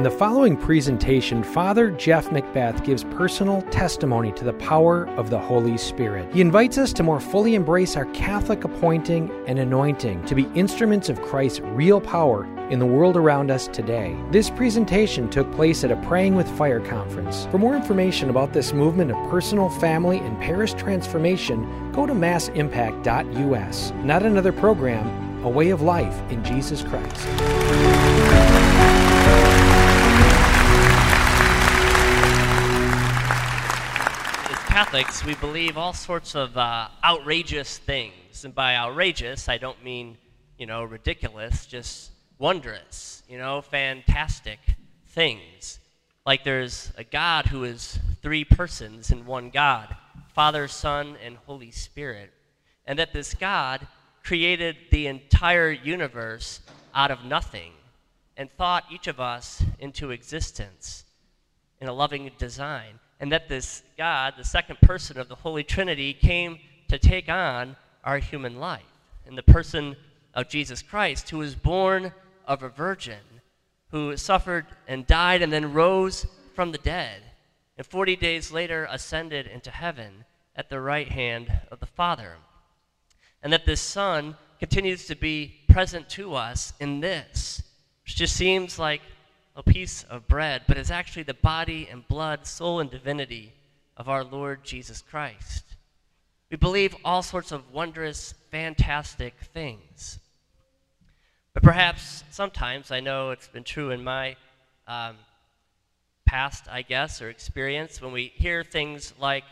[0.00, 5.38] In the following presentation, Father Jeff Macbeth gives personal testimony to the power of the
[5.38, 6.32] Holy Spirit.
[6.32, 11.10] He invites us to more fully embrace our Catholic appointing and anointing to be instruments
[11.10, 14.16] of Christ's real power in the world around us today.
[14.30, 17.44] This presentation took place at a Praying with Fire conference.
[17.50, 23.92] For more information about this movement of personal, family, and parish transformation, go to massimpact.us.
[24.02, 27.59] Not another program, a way of life in Jesus Christ.
[34.70, 38.44] Catholics, we believe all sorts of uh, outrageous things.
[38.44, 40.16] And by outrageous, I don't mean,
[40.58, 44.60] you know, ridiculous, just wondrous, you know, fantastic
[45.08, 45.80] things.
[46.24, 49.96] Like there's a God who is three persons in one God
[50.34, 52.32] Father, Son, and Holy Spirit.
[52.86, 53.88] And that this God
[54.22, 56.60] created the entire universe
[56.94, 57.72] out of nothing
[58.36, 61.02] and thought each of us into existence
[61.80, 66.14] in a loving design and that this God, the second person of the Holy Trinity,
[66.14, 68.82] came to take on our human life
[69.26, 69.94] in the person
[70.34, 72.12] of Jesus Christ, who was born
[72.46, 73.20] of a virgin,
[73.90, 77.22] who suffered and died and then rose from the dead,
[77.76, 80.24] and 40 days later ascended into heaven
[80.56, 82.36] at the right hand of the Father.
[83.42, 87.62] And that this Son continues to be present to us in this,
[88.04, 89.00] which just seems like
[89.56, 93.52] a piece of bread, but is actually the body and blood, soul and divinity
[93.96, 95.64] of our Lord Jesus Christ.
[96.50, 100.18] We believe all sorts of wondrous, fantastic things.
[101.52, 104.36] But perhaps sometimes, I know it's been true in my
[104.86, 105.16] um,
[106.26, 109.44] past, I guess, or experience, when we hear things like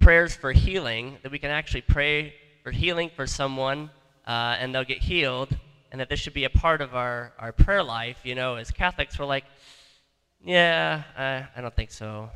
[0.00, 3.90] prayers for healing, that we can actually pray for healing for someone
[4.26, 5.56] uh, and they'll get healed,
[5.94, 8.72] and that this should be a part of our, our prayer life, you know, as
[8.72, 9.44] Catholics, we're like,
[10.44, 12.30] yeah, uh, I don't think so.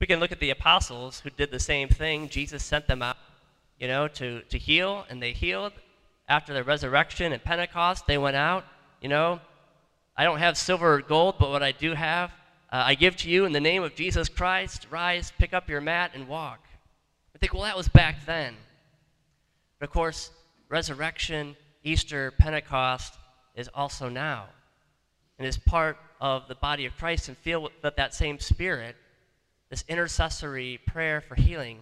[0.00, 2.28] We can look at the apostles who did the same thing.
[2.28, 3.18] Jesus sent them out,
[3.78, 5.74] you know, to, to heal, and they healed.
[6.28, 8.64] After the resurrection and Pentecost, they went out,
[9.00, 9.38] you know.
[10.16, 12.30] I don't have silver or gold, but what I do have,
[12.72, 14.88] uh, I give to you in the name of Jesus Christ.
[14.90, 16.66] Rise, pick up your mat, and walk.
[17.32, 18.56] I think, well, that was back then.
[19.78, 20.32] But of course,
[20.68, 23.14] resurrection Easter, Pentecost
[23.54, 24.46] is also now
[25.38, 28.96] and is part of the body of Christ and feel that that same spirit,
[29.70, 31.80] this intercessory prayer for healing,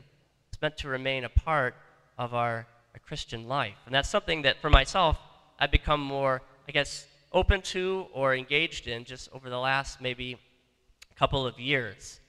[0.53, 1.75] is meant to remain a part
[2.19, 2.67] of our,
[3.07, 3.77] Christian life.
[3.85, 5.19] And that's something that for myself
[5.61, 10.39] I've become more, I guess, open to or engaged in just over the last maybe
[11.15, 12.21] couple of years.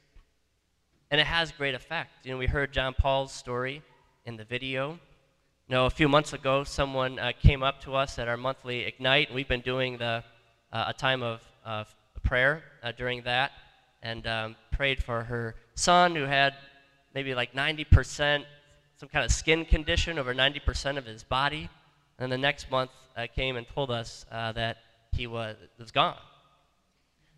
[1.09, 2.25] And it has great effect.
[2.25, 3.81] You know, we heard John Paul's story
[4.25, 4.99] in the video.
[5.69, 8.85] You know, a few months ago, someone uh, came up to us at our monthly
[8.85, 10.23] Ignite, and we've been doing the,
[10.71, 13.51] uh, a time of, of prayer uh, during that,
[14.01, 16.53] and um, prayed for her son who had
[17.13, 18.45] maybe like 90%,
[18.95, 21.69] some kind of skin condition, over 90% of his body.
[22.17, 24.77] And the next month uh, came and told us uh, that
[25.11, 26.15] he was, was gone.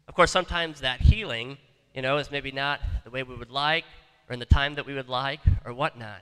[0.08, 1.58] Of course, sometimes that healing,
[1.96, 3.86] you know, is maybe not the way we would like,
[4.30, 6.22] or in the time that we would like, or whatnot.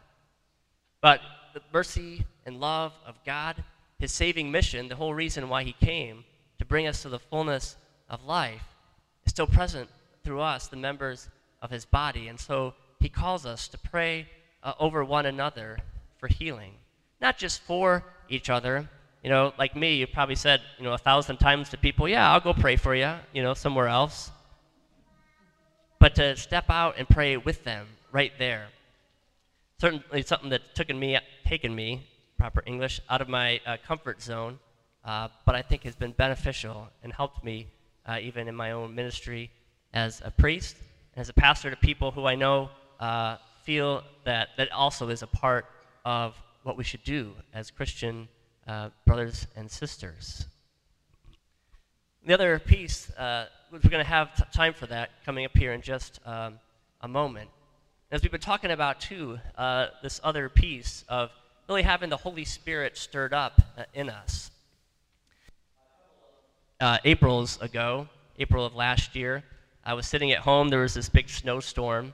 [1.01, 1.19] But
[1.53, 3.63] the mercy and love of God,
[3.99, 6.23] his saving mission, the whole reason why he came
[6.59, 7.75] to bring us to the fullness
[8.09, 8.63] of life,
[9.25, 9.89] is still present
[10.23, 11.29] through us, the members
[11.61, 12.27] of his body.
[12.27, 14.27] And so he calls us to pray
[14.63, 15.77] uh, over one another
[16.17, 16.73] for healing,
[17.21, 18.89] not just for each other.
[19.23, 22.31] You know, like me, you probably said, you know, a thousand times to people, yeah,
[22.31, 24.31] I'll go pray for you, you know, somewhere else.
[25.99, 28.67] But to step out and pray with them right there
[29.79, 32.07] certainly something that's took me, taken me,
[32.37, 34.59] proper English, out of my uh, comfort zone,
[35.05, 37.67] uh, but I think has been beneficial and helped me
[38.05, 39.51] uh, even in my own ministry
[39.93, 40.77] as a priest
[41.13, 45.21] and as a pastor to people who I know uh, feel that that also is
[45.21, 45.65] a part
[46.05, 48.27] of what we should do as Christian
[48.67, 50.47] uh, brothers and sisters.
[52.25, 55.81] The other piece, uh, we're going to have time for that coming up here in
[55.81, 56.59] just um,
[57.01, 57.49] a moment.
[58.09, 61.29] As we've been talking about, too, uh, this other piece of
[61.67, 64.49] really having the Holy Spirit stirred up uh, in us.
[66.79, 68.07] Uh, April's ago,
[68.39, 69.43] April of last year,
[69.83, 70.69] I was sitting at home.
[70.69, 72.13] There was this big snowstorm,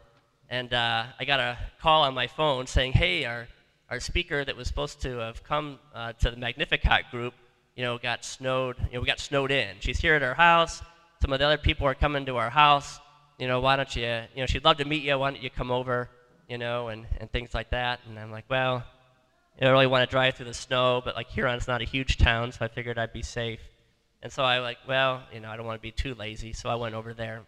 [0.50, 3.48] and uh, I got a call on my phone saying, "Hey, our
[3.92, 7.36] our speaker that was supposed to have come uh, to the Magnificat group,
[7.75, 8.78] you know, got snowed.
[8.88, 9.75] You know, we got snowed in.
[9.80, 10.81] She's here at our house.
[11.22, 13.00] Some of the other people are coming to our house
[13.39, 14.03] you know, why don't you,
[14.35, 15.18] you know, she'd love to meet you.
[15.18, 16.09] Why don't you come over,
[16.47, 18.00] you know, and, and things like that.
[18.07, 18.83] And I'm like, well,
[19.59, 22.18] I don't really want to drive through the snow, but like Huron's not a huge
[22.18, 23.59] town, so I figured I'd be safe
[24.21, 26.69] And so I like, well, you know, I don't want to be too lazy, so
[26.69, 27.44] I went over there.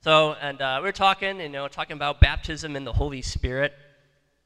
[0.00, 3.72] So, and uh, we were talking, you know, talking about baptism in the Holy Spirit,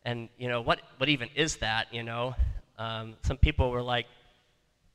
[0.05, 1.93] and you know, what what even is that?
[1.93, 2.34] You know,
[2.79, 4.06] um, some people were like,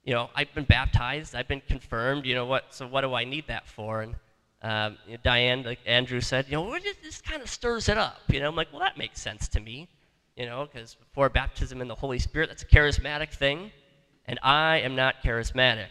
[0.05, 2.25] you know, I've been baptized, I've been confirmed.
[2.25, 2.73] You know what?
[2.73, 4.01] So what do I need that for?
[4.01, 4.15] And
[4.63, 8.21] um, you know, Diane, like Andrew said, you know, this kind of stirs it up.
[8.29, 9.89] You know, I'm like, well, that makes sense to me.
[10.35, 13.71] You know, because before baptism in the Holy Spirit, that's a charismatic thing,
[14.25, 15.89] and I am not charismatic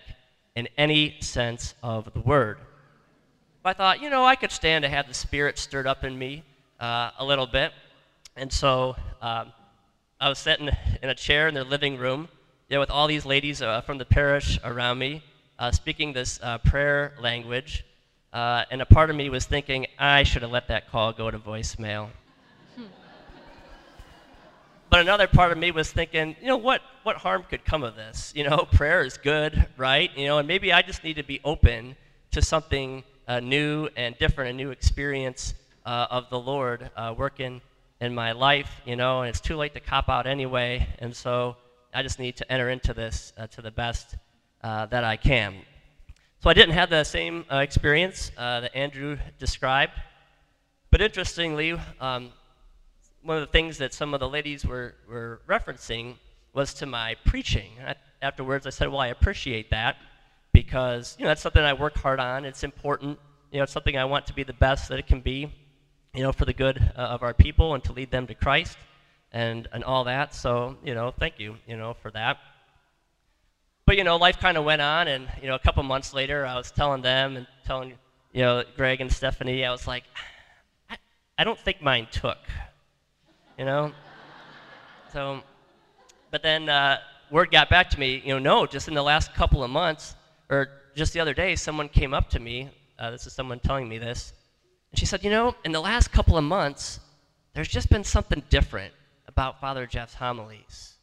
[0.57, 2.59] in any sense of the word.
[3.63, 6.19] But I thought, you know, I could stand to have the Spirit stirred up in
[6.19, 6.43] me
[6.81, 7.73] uh, a little bit.
[8.35, 9.53] And so um,
[10.21, 10.71] I was sitting
[11.03, 12.29] in a chair in their living room
[12.69, 15.23] you know, with all these ladies uh, from the parish around me
[15.59, 17.85] uh, speaking this uh, prayer language.
[18.33, 21.31] Uh, and a part of me was thinking, I should have let that call go
[21.31, 22.09] to voicemail.
[24.89, 27.95] but another part of me was thinking, you know, what, what harm could come of
[27.95, 28.33] this?
[28.35, 30.11] You know, prayer is good, right?
[30.17, 31.95] You know, and maybe I just need to be open
[32.31, 37.61] to something uh, new and different, a new experience uh, of the Lord uh, working
[38.01, 41.57] in my life, you know, and it's too late to cop out anyway, and so
[41.95, 44.17] I just need to enter into this uh, to the best
[44.63, 45.57] uh, that I can.
[46.43, 49.93] So I didn't have the same uh, experience that Andrew described,
[50.91, 52.31] but interestingly, um,
[53.23, 56.17] one of the things that some of the ladies were, were referencing
[56.53, 57.71] was to my preaching.
[58.23, 59.99] afterwards, I said, well, I appreciate that
[60.53, 62.45] because you know that's something I work hard on.
[62.45, 63.21] It's important.
[63.53, 65.49] You know, it's something I want to be the best that it can be.
[66.13, 68.77] You know, for the good uh, of our people and to lead them to Christ,
[69.31, 70.35] and and all that.
[70.35, 71.55] So you know, thank you.
[71.69, 72.39] You know, for that.
[73.93, 76.47] But you know, life kind of went on, and you know, a couple months later,
[76.47, 77.91] I was telling them and telling
[78.33, 80.05] you know Greg and Stephanie, I was like,
[80.89, 80.97] I,
[81.37, 82.39] I don't think mine took.
[83.59, 83.93] You know.
[85.13, 85.43] So,
[86.31, 87.01] but then uh,
[87.31, 88.23] word got back to me.
[88.25, 90.17] You know, no, just in the last couple of months
[90.49, 92.71] or just the other day, someone came up to me.
[92.99, 94.33] Uh, this is someone telling me this.
[94.91, 96.99] And she said, You know, in the last couple of months,
[97.53, 98.95] there's just been something different
[99.29, 100.95] about Father Jeff's homilies.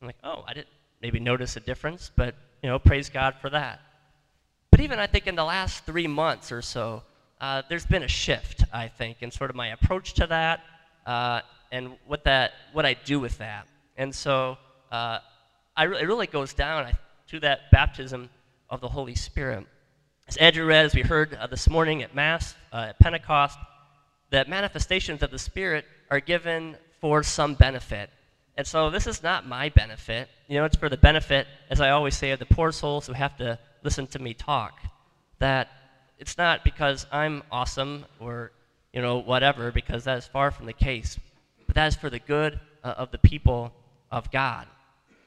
[0.00, 0.68] I'm like, Oh, I didn't
[1.04, 3.78] maybe notice a difference, but, you know, praise God for that.
[4.70, 7.02] But even I think in the last three months or so,
[7.42, 10.60] uh, there's been a shift, I think, in sort of my approach to that
[11.04, 13.66] uh, and what, that, what I do with that.
[13.98, 14.56] And so
[14.90, 15.18] uh,
[15.76, 16.90] I re- it really goes down
[17.28, 18.30] to that baptism
[18.70, 19.66] of the Holy Spirit.
[20.26, 23.58] As Andrew read, as we heard uh, this morning at Mass, uh, at Pentecost,
[24.30, 28.08] that manifestations of the Spirit are given for some benefit.
[28.56, 30.28] And so this is not my benefit.
[30.48, 33.12] You know, it's for the benefit, as I always say, of the poor souls who
[33.12, 34.78] have to listen to me talk.
[35.40, 35.68] That
[36.18, 38.52] it's not because I'm awesome or,
[38.92, 41.18] you know, whatever, because that is far from the case.
[41.66, 43.72] But that is for the good uh, of the people
[44.12, 44.66] of God.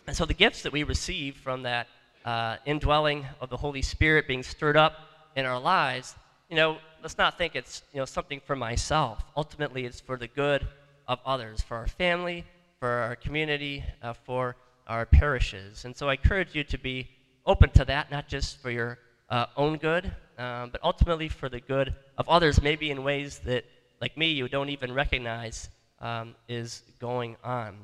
[0.07, 1.87] And so the gifts that we receive from that
[2.23, 4.93] uh, indwelling of the Holy Spirit being stirred up
[5.35, 6.15] in our lives,
[6.49, 9.23] you know, let's not think it's you know something for myself.
[9.35, 10.65] Ultimately, it's for the good
[11.07, 12.45] of others, for our family,
[12.79, 14.55] for our community, uh, for
[14.87, 15.85] our parishes.
[15.85, 17.07] And so I encourage you to be
[17.45, 21.59] open to that, not just for your uh, own good, um, but ultimately for the
[21.59, 23.65] good of others, maybe in ways that,
[23.99, 25.69] like me, you don't even recognize
[25.99, 27.75] um, is going on.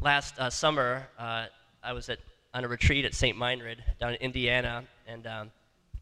[0.00, 1.46] Last uh, summer, uh,
[1.82, 2.18] I was at
[2.56, 3.36] on a retreat at St.
[3.36, 5.50] Meinrad down in Indiana, and um,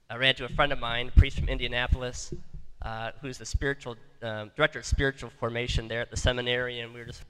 [0.08, 2.32] I ran to a friend of mine, a priest from Indianapolis,
[2.82, 7.00] uh, who's the spiritual um, director of spiritual formation there at the seminary, and we
[7.00, 7.24] were just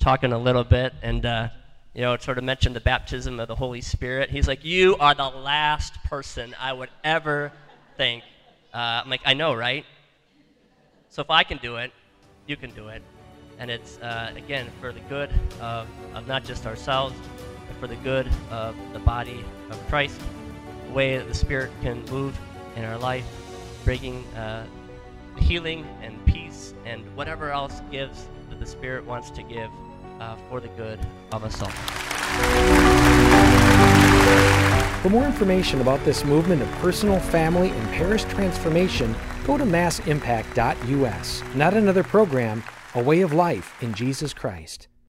[0.00, 1.48] talking a little bit, and uh,
[1.94, 4.30] you know, sort of mentioned the baptism of the Holy Spirit.
[4.30, 7.52] He's like, "You are the last person I would ever
[7.96, 8.24] think."
[8.74, 9.84] Uh, I'm like, "I know, right?"
[11.10, 11.92] So if I can do it,
[12.46, 13.02] you can do it,
[13.58, 15.30] and it's uh, again for the good
[15.60, 17.14] of, of not just ourselves
[17.68, 20.20] but for the good of the body of Christ,
[20.86, 22.38] the way that the Spirit can move
[22.76, 23.26] in our life,
[23.84, 24.64] bringing uh,
[25.38, 29.70] healing and peace and whatever else gives that the Spirit wants to give
[30.20, 31.00] uh, for the good
[31.32, 31.70] of us all.
[35.02, 39.14] For more information about this movement of personal, family, and parish transformation,
[39.46, 41.42] go to massimpact.us.
[41.54, 42.62] Not another program,
[42.94, 44.89] a way of life in Jesus Christ.